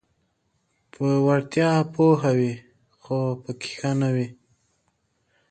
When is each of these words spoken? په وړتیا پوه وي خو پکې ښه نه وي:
په 0.93 1.05
وړتیا 1.25 1.71
پوه 1.93 2.25
وي 2.37 2.53
خو 3.01 3.17
پکې 3.43 3.69
ښه 3.77 3.91
نه 4.01 4.09
وي: 4.15 4.27